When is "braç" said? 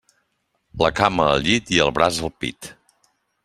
1.99-2.21